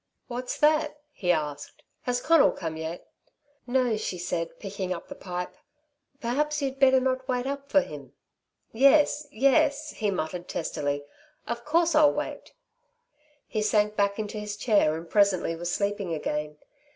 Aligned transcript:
"What's 0.27 0.57
that?" 0.57 0.99
he 1.11 1.31
asked. 1.31 1.83
"Has 2.05 2.21
Conal 2.21 2.53
come 2.53 2.75
yet?" 2.75 3.05
"No," 3.67 3.97
she 3.97 4.17
said, 4.17 4.57
picking 4.59 4.91
up 4.91 5.07
the 5.07 5.13
pipe. 5.13 5.53
"Perhaps 6.19 6.59
you'd 6.59 6.79
better 6.79 6.99
not 6.99 7.27
wait 7.27 7.45
up 7.45 7.69
for 7.69 7.81
him." 7.81 8.11
"Yes! 8.73 9.27
Yes!" 9.31 9.91
he 9.91 10.09
muttered 10.09 10.47
testily. 10.47 11.03
"Of 11.45 11.65
course 11.65 11.93
I'll 11.93 12.13
wait." 12.13 12.53
He 13.47 13.61
sank 13.61 13.95
back 13.95 14.17
into 14.17 14.39
his 14.39 14.57
chair 14.57 14.95
and 14.97 15.07
presently 15.07 15.55
was 15.55 15.71
sleeping 15.71 16.15
again. 16.15 16.57